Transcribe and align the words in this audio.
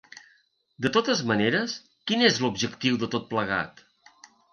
De 0.85 0.89
totes 0.93 1.19
maneres, 1.31 1.75
quin 2.11 2.23
és 2.29 2.39
l’objectiu 2.45 2.97
de 3.05 3.11
tot 3.17 3.29
plegat? 3.35 3.85